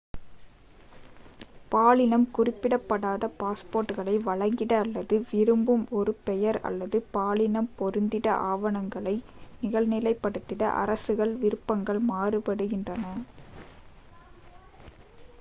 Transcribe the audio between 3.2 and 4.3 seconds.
x பாஸ்போர்ட்களை